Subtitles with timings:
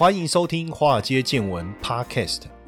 [0.00, 2.44] 欢迎收听《华尔街见闻》Podcast。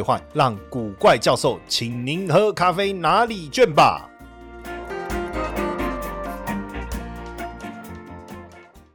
[0.00, 4.06] 换让古怪教授请您喝咖啡拿礼券吧。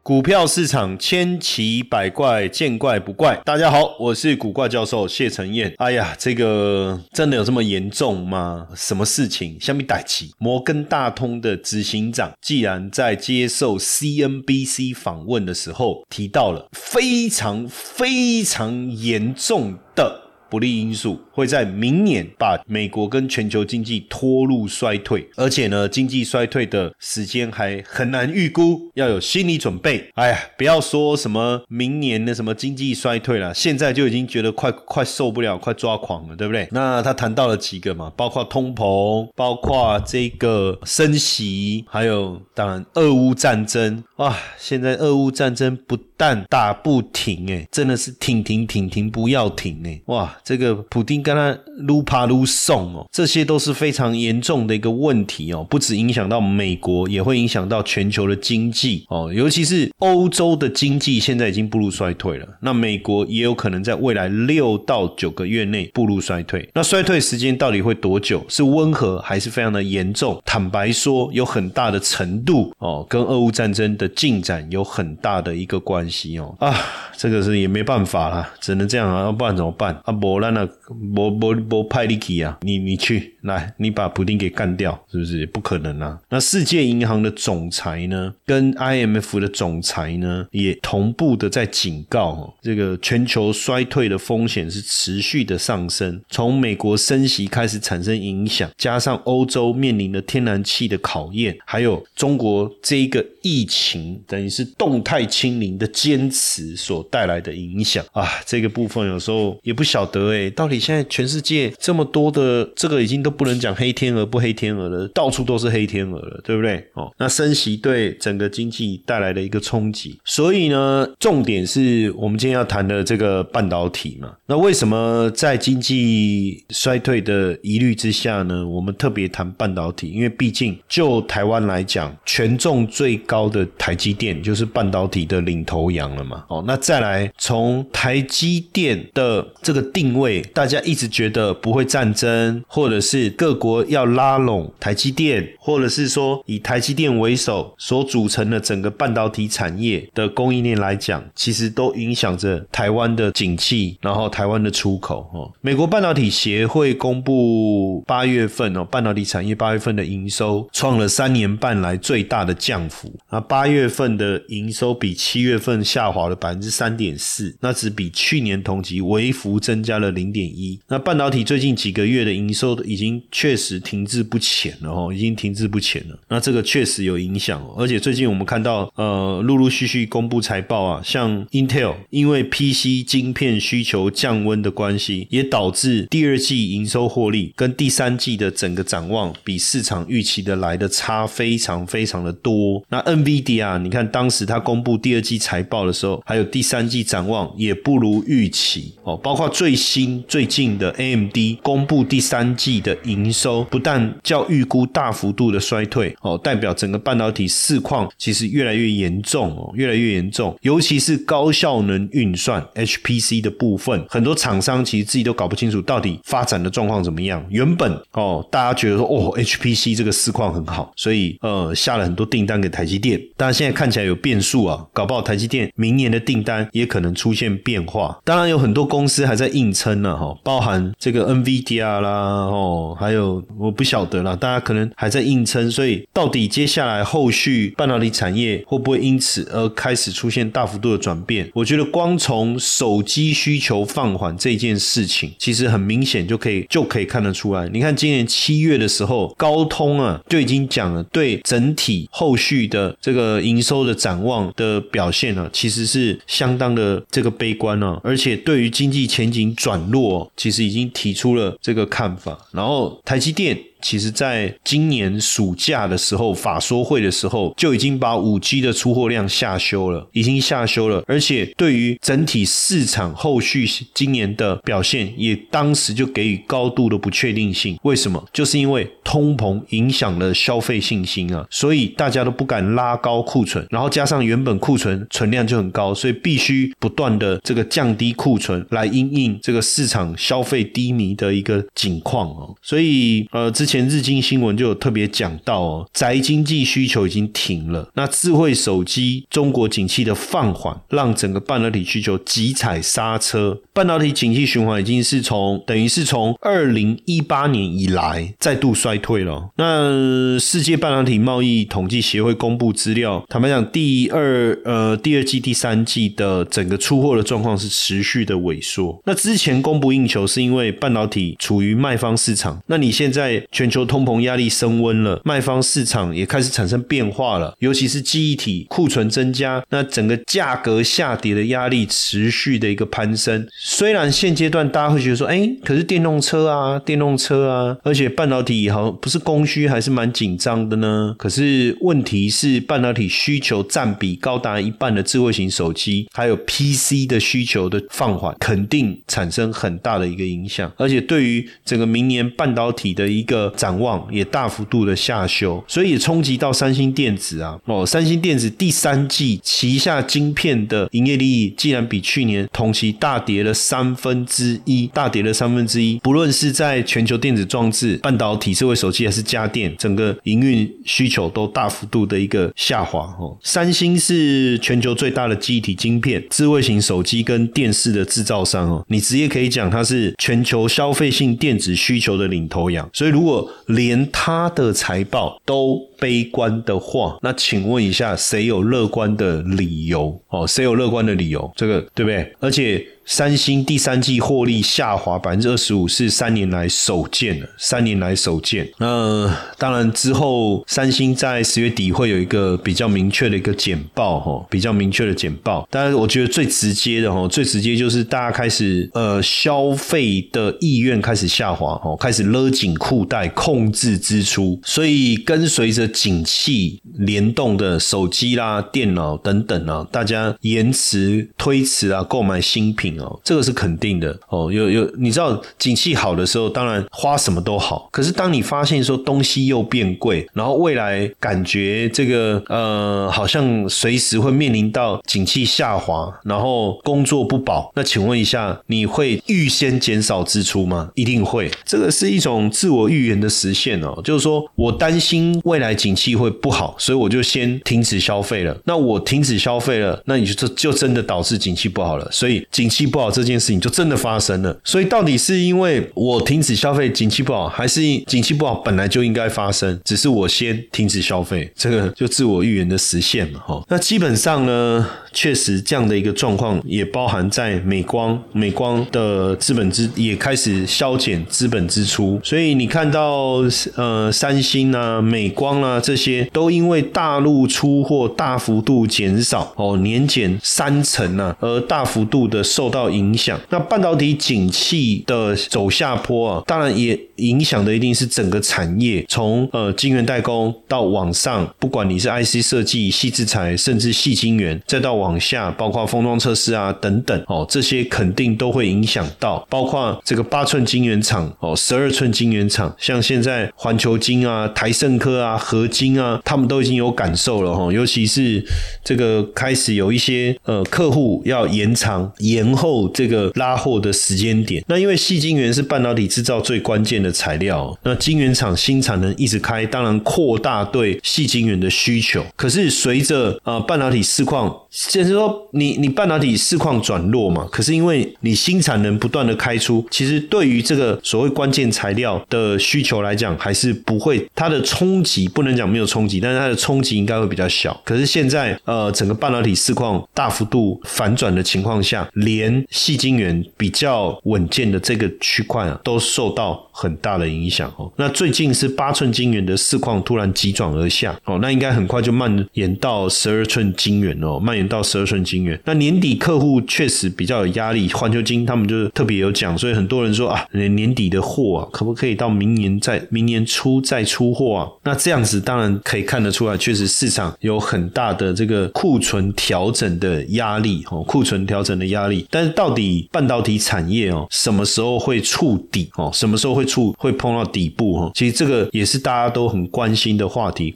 [0.04, 3.42] 股票市场千奇百怪，见怪不怪。
[3.44, 5.74] 大家好，我是古怪教授谢承彦。
[5.80, 8.68] 哎呀，这个真的有这么严重吗？
[8.76, 9.60] 什么事情？
[9.60, 20.25] 下面歹奇摩根大通的执行长，既然在接受 CNBC 访问的时候提到了非常非常严重的。
[20.50, 30.10] 不利因素会在明年把美国跟全球经济拖入衰退，而且呢，经济衰退的时间还很难预估，要有心理准备。
[30.16, 36.68] 哎呀，不要说什么明年的什么经济衰退了，现在就已经觉得快快受不了，快抓狂了，对不对？
[36.72, 50.38] 那他谈到了几个嘛，包括通膨，包括这个升息，还有当然俄乌战争啊，现在俄乌战争不但打不停，哎，真的是停停停停不要停，哎，哇！
[50.44, 66.70] 这个普丁跟他撸爬撸送哦，这些都是非常严重的一个问题哦，不止影响到美国，也会影响到全球的经济哦，尤其是欧洲的经济现在已经步入衰退了，那美国也有可能在未来六到九个月内步入衰退。
[66.74, 68.46] 那衰退时间到底会多久？
[68.48, 70.42] 是温和还是非常的严重？
[70.46, 76.76] 坦白说，有很大的程度哦，跟俄乌战争的进展有很大的一个关系哦啊，
[77.18, 80.12] 这个是也没办法了，只能这样啊，要不然怎么办啊？
[80.12, 80.68] 不那那
[81.16, 85.46] 我我我派你去啊，你你去来，你把普丁给干掉，是不是？
[85.48, 86.20] 不可能啊！
[86.30, 110.26] 那世界银行的总裁呢，跟 IMF 的总裁呢，也同步的在警告，这个全球衰退的风险是持续的上升，从美国升息开始产生影响，加上欧洲面临的天然气的考验，还有中国这一个疫情，等于是动态清零的坚持所带来的影响啊，这个部分有时候也不晓得。
[110.26, 116.84] 对，到底现在全世界这么多的这个已经都不能讲黑天鹅不黑天鹅了，到处都是黑天鹅了，对不对？
[116.96, 124.34] 哦，那升息对整个经济带来的一个冲击，所以呢，重点是我们今天要谈的这个半导体嘛。
[124.48, 128.68] 那为什么在经济衰退的疑虑之下呢？
[128.68, 136.46] 我们特别谈半导体，因为毕竟就台湾来讲，权重最高的台积电就是半导体的领头羊了嘛。
[136.48, 140.16] 哦，那再来从台积电的这个定。
[140.16, 155.30] 位大家一直觉得不会战争，或者是各国要拉拢台积电，或者是说以台积电为首所组成的整个半导体产业的供应链来讲，其实都影响着台湾的景气，然后台湾的出口。
[155.34, 163.12] 哦，美国半导体协会公布八月份哦，半导体产业八月份的营收创了三年半来最大的降幅。
[163.28, 170.06] 啊，八月份的营收比七月份下滑了百分之三点四，那只比去年同期微幅增加了。
[170.16, 176.18] 零点一，那半导体最近几个月的营收已经确实停滞不前了哦，已经停滞不前了。
[176.30, 192.82] 那这个确实有影响，而且最近我们看到呃，陆陆续续公布财报啊，像 Intel 因为 PC 晶片需求降温的关系，也导致第二季营收获利跟第三季的整个展望比市场预期的来的差非常非常的多。
[192.90, 200.24] 那 NVIDIA 你看当时它公布第二季财报的时候，还有第三季展望也不如预期哦，包括最新。
[200.28, 210.58] 最近的 AMD 公布第三季的营收，不但较预估大幅度的衰退哦，代表整个半导体市况其实越来越严重哦，越来越严重。
[210.62, 217.46] 尤其是高效能运算 HPC 的部分，很多厂商其实自己都搞不清楚到底发展的状况怎么样。
[217.50, 228.20] 原本哦，大家觉得说哦，HPC 这个市况很好，所以呃下了很多订单给台积电，但现在看起来有变数啊，搞不好台积电明年的订单也可能出现变化。
[228.26, 229.86] 当然有很多公司还在硬撑。
[229.86, 241.48] 撑了哈，包含这个 NVIDIA 啦，哦，还有我不晓得啦，大家可能还在硬撑，所以到底接下来后续半导体产业会不会因此而开始出现大幅度的转变？
[241.54, 247.70] 我觉得光从手机需求放缓这件事情，其实很明显就可以就可以看得出来。
[247.70, 262.38] 你看今年七月的时候，高通啊就已经讲了，对整体后续的这个营收的展望的表现呢，其实是相当的这个悲观啊，而且对于经济前景转弱，其实已经提出了这个看法。
[262.52, 263.58] 然后台积电。
[263.86, 271.04] 其实，在今年暑假的时候，法说会的时候，就已经把五 G 的出货量下修了，已经下修了。
[271.06, 277.78] 而且，对于整体市场后续今年的表现，也当时就给予高度的不确定性。
[277.84, 278.28] 为什么？
[278.34, 283.64] 就是因为通膨影响了消费信心啊，所以大家都不敢拉高库存。
[283.70, 292.56] 然后加上原本库存存量就很高，所以必须不断的这个降低库存，来因应这个市场消费低迷的一个景况哦。
[292.64, 293.75] 所以，呃，之前。
[293.76, 297.86] 前日经新闻就有特别讲到哦，宅经济需求已经停了。
[297.96, 303.60] 那智慧手机中国景气的放缓，让整个半导体需求急踩刹车。
[303.74, 309.50] 半导体景气循环已经是从等于是从二零一八年以来再度衰退了。
[309.58, 318.98] 那世界半导体贸易统计协会公布资料，坦白讲，第二呃第二季、第三季的整个出货的状况是持续的萎缩。
[319.04, 322.58] 那之前供不应求是因为半导体处于卖方市场。
[322.68, 333.48] 那你现在全全球通膨压力升温了，卖方市场也开始产生变化了，尤其是记忆体库存增加，那整个价格下跌的压力持续的一个攀升。
[333.52, 341.16] 虽然现阶段大家会觉得说，哎，可是电动车啊，电动车啊，而且半导体好像不是供需还是蛮紧张的呢。
[341.18, 350.72] 可是问题是，半导体需求占比高达一半的智慧型手机，还有 PC 的需求的放缓，肯定产生很大的一个影响。
[350.78, 357.58] 而且对于整个明年半导体的一个展望也大幅度的下修，所以也冲击到三星电子啊。
[357.66, 366.00] 哦，三星电子第三季旗下晶片的营业利益，竟然比去年同期大跌了三分之一，大跌了三分之一。
[366.00, 373.02] 不论是在全球电子装置、半导体、智慧手机还是家电，整个营运需求都大幅度的一个下滑。
[373.20, 382.88] 哦，三星是全球最大的记忆体晶片、智慧型手机跟电视的制造商哦，你直接可以讲它是全球消费性电子需求的领头羊。
[382.94, 383.35] 所以如果
[383.66, 390.22] 连他的财报都悲观的话，那请问一下，谁有乐观的理由？
[390.30, 391.52] 哦，谁有乐观的理由？
[391.56, 392.34] 这个对不对？
[392.40, 392.86] 而且。
[393.08, 398.68] 三星第三季获利下滑百分之二十五，是三年来首见的，三年来首见。
[398.80, 405.68] 那当然之后，三星在十月底会有一个比较明确的一个简报，哈，比较明确的简报。
[405.70, 414.60] 但是我觉得最直接的，哈，最直接就是大家开始呃消费的意愿开始下滑，哦，开始勒紧裤带，控制支出。
[414.64, 423.00] 所以跟随着景气联动的手机啦、电脑等等啊，大家延迟、推迟啊购买新品。
[423.00, 424.52] 哦，这个是肯定的哦。
[424.52, 427.90] 有有，你知道，景气好的时候，当然花什么都好。
[427.92, 440.90] 可是当你发现说东西又变贵，然后未来感觉这个呃，好像随时会面临到景气下滑，然后工作不保，那请问一下，你会预先减少支出吗？
[440.96, 441.52] 一定会。
[441.66, 448.58] 这个是一种自我预言的实现哦，就是说我担心未来景气会不好，所以我就先停止消费了。
[448.64, 452.08] 那我停止消费了，那你就就真的导致景气不好了。
[452.10, 452.86] 所以景气。
[452.96, 463.62] 不好这件事情就真的发生了，所以到底是因为我停止消费，景气不好，还是景气不好本来就应该发生，只是我先停止消费，这个就自我预言的实现嘛，哈。
[463.68, 473.44] 那基本上呢，确实这样的一个状况也包含在美光，美光的资本支也开始削减资本支出，所以你看到
[473.76, 482.70] 呃三星啊、美光啊这些都因为大陆出货大幅度减少哦，年减三成啊，而大幅度的受。
[482.76, 508.44] 到影响，那半导体景气的走下坡啊，当然也影响的一定是整个产业，从呃晶圆代工到往上，不管你是 IC 设计、细制材，甚至细晶圆，再到往下，包括封装测试啊等等哦，这些肯定都会影响到，包括这个八寸晶圆厂哦，十二寸晶圆厂，像现在环球晶啊、台盛科啊、合金啊，他们都已经有感受了哈，尤其是
[508.84, 512.92] 这个开始有一些呃客户要延长延后。
[512.94, 522.26] 这个拉货的时间点，那因为细晶圆是半导体制造最关键的材料，那晶圆厂新产能一直开，当然扩大对细晶圆的需求。
[522.36, 524.54] 可是随着呃半导体市况，
[524.90, 537.80] 就是说你你半导体市况转弱嘛，可是因为你新产能不断的开出，其实对于这个所谓关键材料的需求来讲，还是不会它的冲击不不能讲没有冲击，但是它的冲击应该会比较小。
[537.86, 546.66] 可是现在呃整个半导体市况大幅度反转的情况下，连细晶圆比较稳健的这个区块啊，都受到。
[546.78, 547.90] 很大的影响哦。
[547.96, 555.58] 那最近是八寸晶圆的市况突然急转而下哦，那应该很快就蔓延到十二寸晶圆哦，蔓延到十二寸晶圆。
[555.64, 564.68] 那年底客户确实比较有压力，环球晶他们就特别有讲，所以很多人说啊，年底的货啊，可不可以到明年再明年初再出货啊？
[564.84, 572.26] 那这样子当然可以看得出来，确实市场有很大的这个库存调整的压力哦，库存调整的压力。
[572.30, 576.10] 但是到底半导体产业哦，什么时候会触底哦？
[576.14, 578.12] 什么时候会触会碰到底部哦？
[578.14, 580.76] 其实这个也是大家都很关心的话题。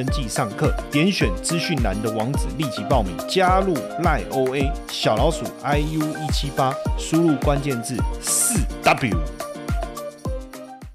[0.01, 9.50] 登记上课，点选资讯栏的网址立即报名，加入赖 OA 小老鼠 iu 一七八，输入关键字四 W。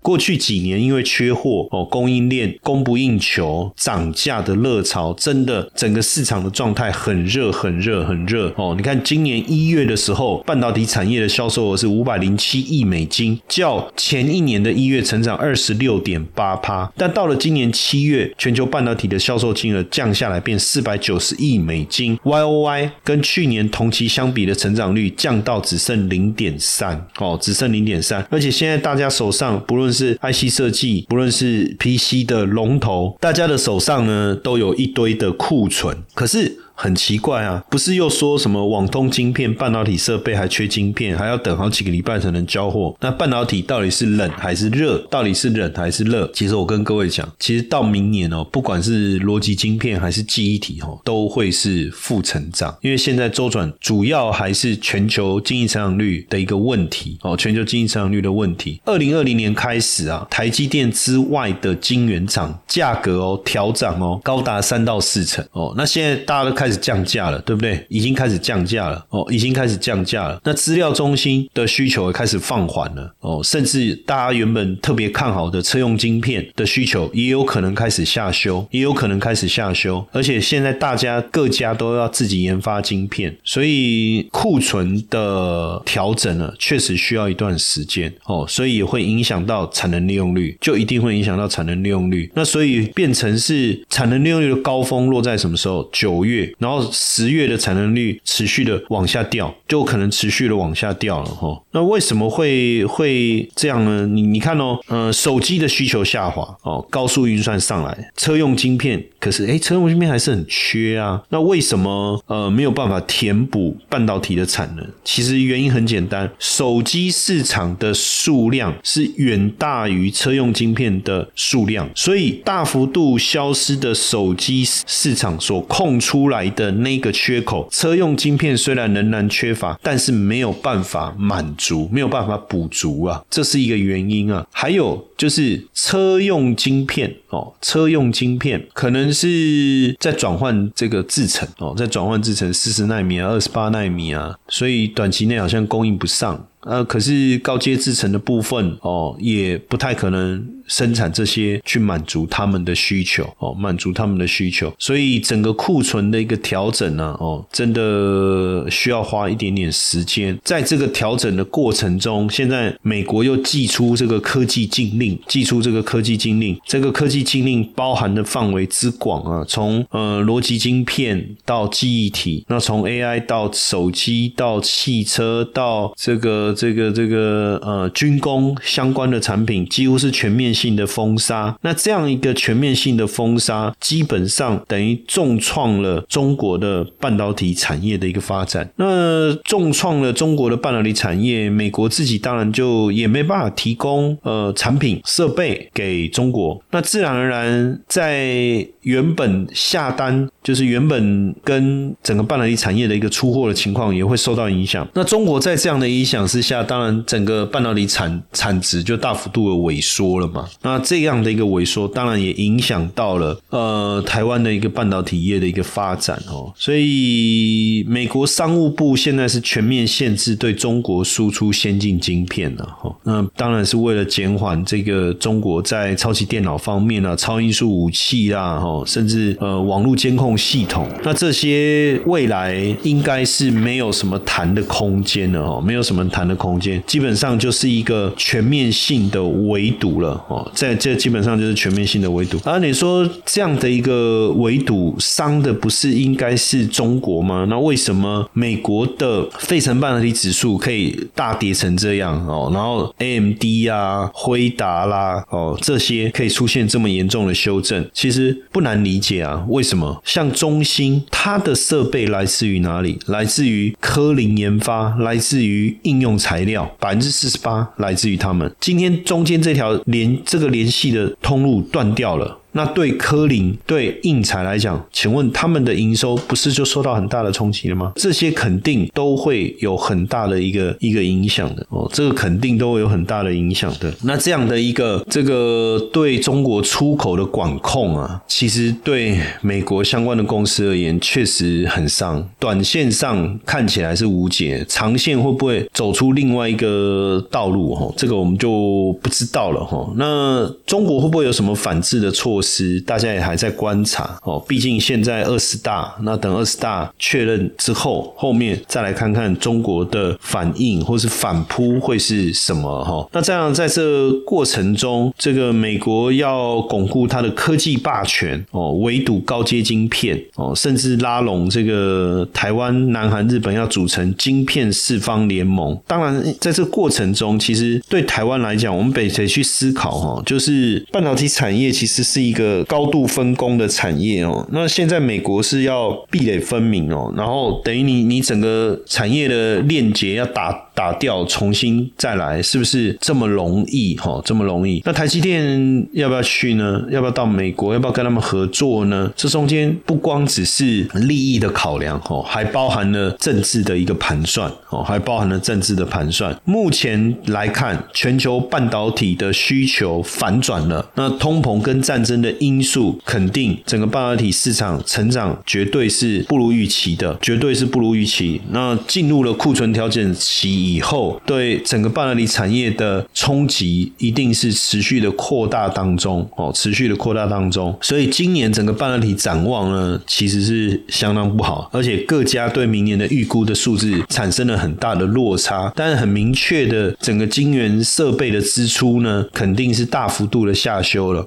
[0.07, 8.73] 过去几年，因为缺货哦，供应链供不应求，涨价的热潮，真的整个市场的状态很热，很热，很热哦。
[8.77, 16.89] 你看，今年一月的时候，半导体产业的销售额是五百零七亿美金，较前一年的一月成长二十六点八趴。
[16.97, 28.25] 但到了今年七月，全球半导体的销售金额降下来，变四百九十亿美金，Y O Y 跟去年同期相比的成长率降到只剩零点三哦，只剩零点三。
[28.31, 36.59] 而且现在大家手上不论是 IC 设计，不论是 PC 的龙头，大家的手上呢都有一堆的库存，可是。
[36.79, 42.95] 很奇怪啊，不是又说什么网通晶片、半导体设备还缺晶片，还要等好几个礼拜才能交货？
[43.01, 44.99] 那半导体到底是冷还是热？
[45.11, 46.31] 到底是冷还是热？
[46.35, 58.79] 其实我跟各位讲，其实到明年哦，不管是逻辑晶片还是记忆体哦，都会是负成长，因为现在周转主要还是全球经济成长率的一个问题哦，全球经济成长率的问题。
[58.85, 65.73] 二零二零年开始啊，台积电之外的晶圆厂价格哦调涨哦，高达三到四成哦。
[65.75, 66.66] 那现在大家都看。
[66.67, 67.87] 开始降价了，对不对？
[67.89, 70.41] 已经开始降价了哦，已经开始降价了。
[70.43, 80.05] 那资料中心的需求也开始放缓了哦，甚至大家原本特别看好的车用晶片的需求也有可能开始下修，也有可能开始下修。
[80.11, 92.29] 而且现在大家各家都要自己研发晶片，所以库存的调整呢，确实需要一段时间哦，所以也会影响到产能利用率，就一定会影响到产能利用率。
[92.35, 95.77] 那所以变成是产能利用率的高峰落在什么时候？
[95.93, 96.53] 九月。
[96.59, 101.63] 然后十月的产能率持续的往下掉，就可能持续的往下掉了哈。
[101.73, 104.07] 那为什么会会这样呢？
[104.07, 111.23] 你你看哦，呃，手机的需求下滑哦，高速运算上来，车用晶片，可是哎，车用晶片还是很缺啊。
[111.29, 114.87] 那为什么呃没有办法填补半导体的产能？
[115.05, 126.46] 其实原因很简单，手机市场的数量是远大于车用晶片的数量，所以大幅度消失的手机市场所空出来。
[126.51, 134.47] 的那个缺口，车用晶片虽然仍然缺乏，但是没有办法满足，没有办法补足啊，这是一个原因啊。
[134.53, 146.47] 还有就是车用晶片哦，车用晶片可能是在转换这个制程哦，在转换制程四十纳米啊，二十八纳米啊，所以短期内好像供应不上。
[146.61, 160.39] 呃，可是高阶制程的部分哦，也不太可能生产这些去满足他们的需求哦，满足他们的需求，所以整个库存的一个调整呢，哦，真的需要花一点点时间。
[160.45, 176.55] 在这个调整的过程中，现在美国又寄出这个科技禁令，寄出这个科技禁令，这个科技禁令包含的范围之广啊，从呃逻辑晶片到记忆体，那从 AI 到手机到汽车到这个。
[176.57, 188.67] 这个这个呃军工相关的产品几乎是全面性的封杀，那这样一个全面性的封杀，基本上等于重创了中国的半导体产业的一个发展。
[188.77, 204.89] 那重创了中国的半导体产业，美国自己当然就也没办法提供呃产品设备给中国，那自然而然在原本下单就是原本跟整个半导体产业的一个出货的情况也会受到影响。
[204.95, 206.47] 那中国在这样的影响之。
[206.47, 216.53] 下当然，整个半导体产产值就大幅度的萎缩了嘛，那这样的一个萎缩，当然也影响到了呃台湾的一个半导体业的一个发展哦。
[216.57, 222.95] 所以美国商务部现在是全面限制对中国输出先进晶片了哈。
[223.05, 242.39] 那当然是为了减缓这个中国在超级电脑方面啊、超音速武器啦，哈，甚至呃网络监控系统，那这些未来应该是没有什么谈的空间了哦，没有什么谈的空间，基本上就是一个全面性的围堵了哦，在这基本上就是全面性的围堵。
[242.45, 247.47] 啊，你说这样的一个围堵伤的不是应该是中国吗？
[247.49, 252.51] 那为什么美国的费城半导体指数可以大跌成这样哦？
[252.53, 259.45] 然后 AMD 啊、辉达啦哦这些可以出现这么严重的修正，其实不难理解啊。
[259.49, 260.03] 为什么？
[260.05, 262.99] 像中芯，它的设备来自于哪里？
[263.07, 268.51] 来自于科林研发，来自于应用材料，百分之四十八来自于他们。
[268.61, 272.39] 今天中间这条连这个联系的通路断掉了。
[272.57, 277.93] 那对科林、对应材来讲，请问他们的营收不是就受到很大的冲击了吗？
[277.97, 283.93] 这些肯定都会有很大的一个一个影响的哦，这个肯定都会有很大的影响的。
[284.05, 292.27] 那这样的一个这个对中国出口的管控啊，其实对美国相关的公司而言确实很伤。
[292.39, 297.75] 短线上看起来是无解，长线会不会走出另外一个道路？
[297.75, 299.93] 哈，这个我们就不知道了哈。
[299.97, 302.46] 那中国会不会有什么反制的措施？
[302.47, 313.09] 是大家也还在观察哦，毕竟现在二十大，那等二十大确认之后，后面再来看看中国的反应或是反扑会是什么哈。
[313.13, 325.77] 那这样在这过程中，这个美国要巩固它的科技霸权哦，围堵高阶晶片哦，甚至拉拢这个台湾、南韩、日本要组成晶片四方联盟。
[325.89, 332.36] 当然，在这过程中，其实对台湾来讲，我们得得去思考哈，就是半导体产业其实是一。
[332.37, 344.21] 个高度分工的产业哦，那现在美国是要壁垒分明哦，然后等于你你整个产业的链接要打打掉，重新再来，是不是这么容易哈？
[344.27, 344.83] 这么容易？
[344.85, 346.83] 那台积电要不要去呢？
[346.91, 347.73] 要不要到美国？
[347.73, 349.11] 要不要跟他们合作呢？
[349.17, 356.39] 这中间不光只是利益的考量哦，还包含了政治的一个盘算哦，还包含了政治的盘算。
[356.45, 362.27] 目前来看，全球半导体的需求反转了，那通膨跟战争的。
[362.27, 368.41] 的因素肯定整个半导体市场成长绝对是不如预期的，绝对是不如预期。
[368.51, 377.77] 那进入了库存调整期以后，对整个半导体产业的冲击一定是持续的扩大当中哦，持续的扩大当中。
[377.81, 385.73] 所以今年整个半导体展望呢，其实是相当不好，而且各家对明年的预估的数字产生了很大的落差。
[385.75, 391.27] 但是很明确的，整个晶圆设备的支出呢，肯定是大幅度的下修了。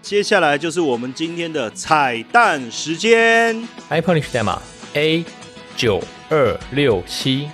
[0.00, 3.56] 接下来就是我们今天的彩蛋时间
[3.88, 4.60] ，iPhone 代码
[4.94, 5.24] A
[5.76, 7.46] 九二六七。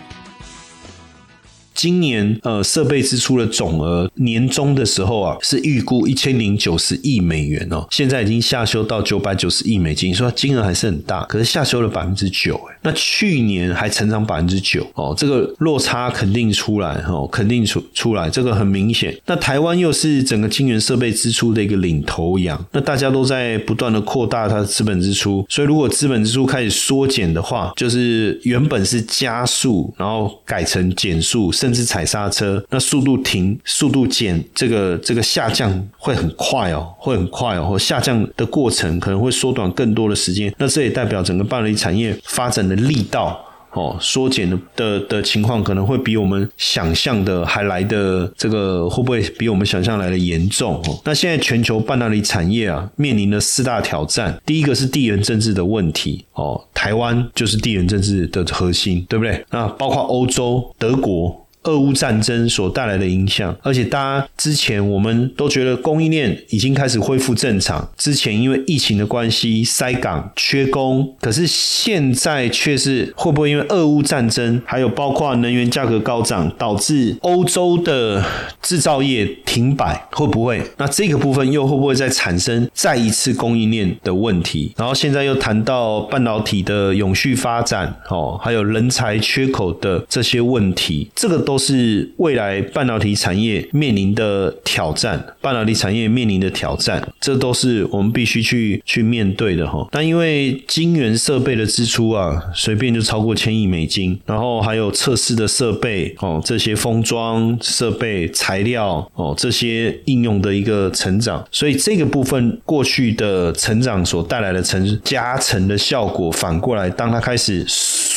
[1.78, 19.16] 今年呃设备支出的总额年终的时候啊是预估一千零九十亿美元哦，现在已经下修到九百九十亿美金，说金额还是很大，可是下修了百分之九哎，那去年还成长百分之九哦，这个落差肯定出来哦，肯定出出来，这个很明显。
[19.26, 40.52] 那台湾又是整个晶圆设备支出的一个领头羊，那大家都在不断的扩大它的资本支出，所以如果资本支出开始缩减的话，就是原本是加速，然后改成减速，甚至踩刹车，那速度停、速度减，这个这个下降会很快哦，会很快哦，或下降的过程可能会缩短更多的时间。
[40.58, 50.76] 那这也代表整个半导体产业发展的力道哦，缩减的的情况可能会比我们想象的还来的这个会不会比我们想象来的严重？
[50.86, 59.44] 哦，那现在全球半导体产业啊，面临的四大挑战，第一个是地缘政治的问题哦，台湾就是地缘政治的核心，对不对？
[59.50, 61.44] 那包括欧洲、德国。
[61.64, 67.86] 俄乌战争所带来的影响，而且大家之前我们都觉得供应链已经开始恢复正常。
[67.98, 78.24] 之前因为疫情的关系塞港缺工，可是现在却是会不会因为俄乌战争，还有包括能源价格高涨，导致欧洲的
[78.62, 80.08] 制造业停摆？
[80.12, 80.62] 会不会？
[80.78, 84.72] 那这个部分又会不会再产生再一次供应链的问题？
[84.76, 91.57] 然后现在又谈到半导体的永续发展，哦，还有人才缺口的这些问题，这个都。
[91.58, 99.86] 是未来半导体产业面临的挑战，半导体产业面临的挑战，这都是我们必须去去面对的哈。
[99.92, 117.64] 那因为晶圆设备的支出啊，随便就超过千亿美金，然后还有测试的设备哦，这些封装设备、材料哦，这些应用的一个成长，所以这个部分过去的成长所带来的成加成的效果，反过来，当它开始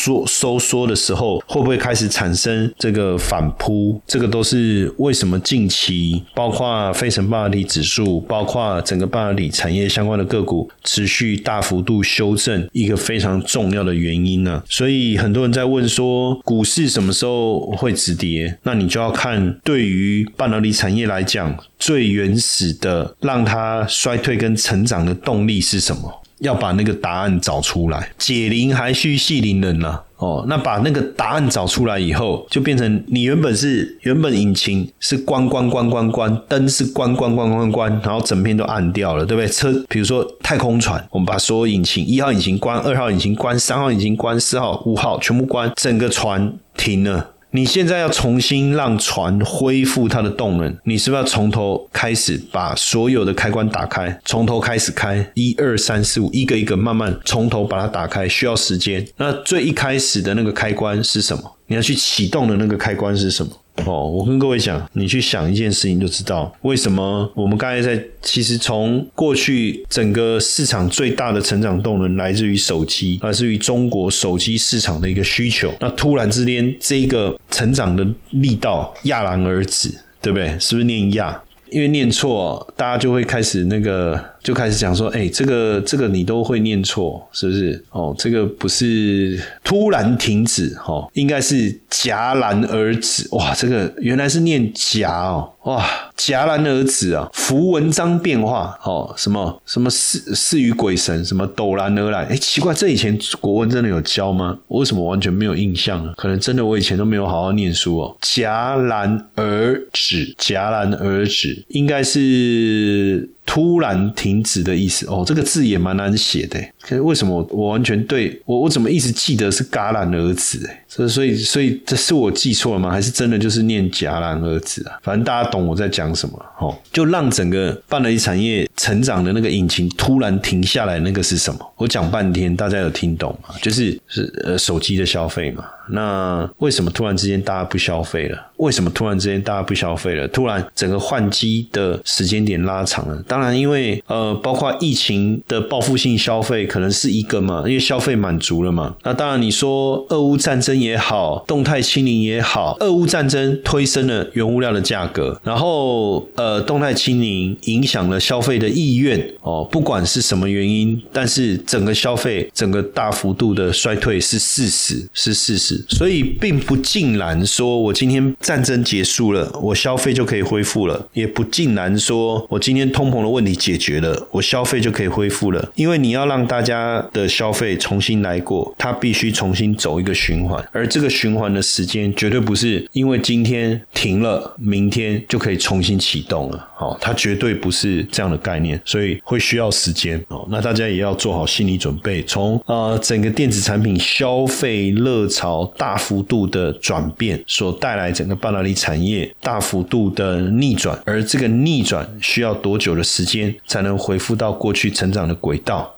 [0.01, 4.01] 缩收缩的时候，会不会开始产生这个反扑？
[4.07, 14.63] 这个都是为什么近期包括非成半导体指数，包括整个半导体产业相关的个股持续大幅度修正一个非常重要的原因呢？
[14.67, 18.57] 所以很多人在问说，股市什么时候会止跌？
[18.63, 26.21] 那你就要看对于半导体产业来讲，最原始的让它衰退跟成长的动力是什么？
[26.41, 30.01] 要把那个答案找出来，解铃还须系铃人呐。
[30.17, 39.47] 哦，那把那个答案找出来以后，就变成你原本是原本引擎是关关关关关，灯是关关关关关，然后整片都暗掉了，对不对？
[39.49, 47.31] 车，比如说太空船，我们把所有引擎，一号引擎关，二号引擎关，三号引擎关，四号、五号全部关，整个船停了。
[47.53, 59.05] 你现在要重新让船恢复它的动能，你是不是要从头开始把所有的开关打开，从头开始开，一二三四五，一个一个慢慢从头把它打开，需要时间。
[59.17, 61.43] 那最一开始的那个开关是什么？
[61.67, 63.51] 你要去启动的那个开关是什么？
[63.85, 79.89] 哦，我跟各位讲，你去想一件事情就知道，为什么我们刚才在其实从过去整个市场最大的成长动能来自于手机，来自于中国手机市场的一个需求，那突然之间这个成长的力道戛然而止，
[80.21, 80.49] 对不对？
[80.59, 81.41] 是不是念亚？
[81.71, 84.30] 因为念错，大家就会开始那个。
[84.43, 87.83] 就开始讲说，哎，这个这个你都会念错，是不是？
[87.91, 93.27] 哦，这个不是突然停止，哦，应该是戛然而止。
[93.31, 95.85] 哇，这个原来是念戛哦，哇，
[96.17, 102.25] 戛然而止啊，符文章变化，哦，什么什么似似于鬼神，什么陡然而来。
[102.25, 104.57] 哎，奇怪，这以前国文真的有教吗？
[104.69, 106.13] 为什么完全没有印象呢？
[106.17, 108.17] 可能真的我以前都没有好好念书哦。
[108.21, 113.29] 戛然而止，戛然而止，应该是。
[113.45, 116.59] 突然停止的意思哦，这个字也蛮难写的。
[116.81, 120.65] 可是为什么我完全对我我怎么一直记得是戛然而止？
[120.67, 122.89] 哎，所以所以所以这是我记错了吗？
[122.89, 124.97] 还是真的就是念戛然而止啊？
[125.03, 126.75] 反正大家懂我在讲什么哦。
[126.91, 131.73] 就让整个半导体产业成长的那个引擎突然停下来，那个是什么？
[131.77, 133.55] 我讲半天，大家有听懂吗？
[133.61, 135.63] 就是是呃手机的消费嘛。
[135.93, 138.37] 那为什么突然之间大家不消费了？
[138.57, 140.27] 为什么突然之间大家不消费了？
[140.29, 143.21] 突然整个换机的时间点拉长了。
[143.27, 148.95] 当然，因为呃，包括疫情的报复性消费可能是一个嘛，因为消费满足了嘛。
[149.03, 165.83] 那当然，你说俄乌战争也好，动态清零也好，俄乌战争推升了原物料的价格，然后呃，动态清零影响了消费的意愿哦，不管是什么原因，但是整个消费整个大幅度的衰退是事实，是事实。
[165.89, 175.69] 所以并不尽然说，我今天战争结束了，我消费就可以恢复了；也不尽然说我今天通膨的问题解决了，我消费就可以恢复了。
[175.75, 186.67] 因为你要让大大家的消费重新来过，它必须重新走一个循环，而这个循环的时间绝对不是因为今天停了，明天就可以重新启动了。
[186.75, 190.23] 好，它绝对不是这样的概念，所以会需要时间。
[190.27, 195.65] 哦，那大家也要做好心理准备，从呃整个电子产品消费热潮。
[195.75, 205.97] 大幅度的转变所带来整个半导体产业大幅度的逆转，而这个逆转需要多久的时间才能恢复到过去成长的轨道？